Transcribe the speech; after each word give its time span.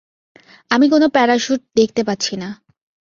আমি 0.71 0.85
কোনো 0.89 1.05
প্যারাশ্যুট 1.09 1.61
দেখতে 1.75 2.01
পাচ্ছি 2.03 2.33
না। 2.35 2.49